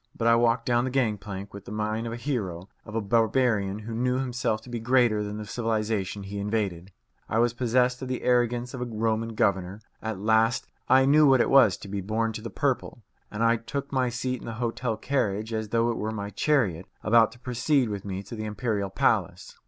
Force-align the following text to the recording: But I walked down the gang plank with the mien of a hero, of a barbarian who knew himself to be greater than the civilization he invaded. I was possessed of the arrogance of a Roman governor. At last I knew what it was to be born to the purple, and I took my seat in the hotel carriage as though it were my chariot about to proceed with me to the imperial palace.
But 0.17 0.27
I 0.27 0.35
walked 0.35 0.65
down 0.65 0.83
the 0.83 0.89
gang 0.89 1.19
plank 1.19 1.53
with 1.53 1.65
the 1.65 1.71
mien 1.71 2.07
of 2.07 2.11
a 2.11 2.15
hero, 2.17 2.69
of 2.85 2.95
a 2.95 3.01
barbarian 3.01 3.77
who 3.77 3.93
knew 3.93 4.17
himself 4.17 4.59
to 4.61 4.69
be 4.71 4.79
greater 4.79 5.21
than 5.23 5.37
the 5.37 5.45
civilization 5.45 6.23
he 6.23 6.39
invaded. 6.39 6.91
I 7.29 7.37
was 7.37 7.53
possessed 7.53 8.01
of 8.01 8.07
the 8.07 8.23
arrogance 8.23 8.73
of 8.73 8.81
a 8.81 8.85
Roman 8.85 9.35
governor. 9.35 9.79
At 10.01 10.17
last 10.17 10.65
I 10.89 11.05
knew 11.05 11.27
what 11.27 11.39
it 11.39 11.51
was 11.51 11.77
to 11.77 11.87
be 11.87 12.01
born 12.01 12.33
to 12.33 12.41
the 12.41 12.49
purple, 12.49 13.03
and 13.29 13.43
I 13.43 13.57
took 13.57 13.91
my 13.91 14.09
seat 14.09 14.39
in 14.39 14.47
the 14.47 14.53
hotel 14.53 14.97
carriage 14.97 15.53
as 15.53 15.69
though 15.69 15.91
it 15.91 15.97
were 15.97 16.09
my 16.11 16.31
chariot 16.31 16.87
about 17.03 17.31
to 17.33 17.39
proceed 17.39 17.89
with 17.89 18.03
me 18.03 18.23
to 18.23 18.35
the 18.35 18.45
imperial 18.45 18.89
palace. 18.89 19.55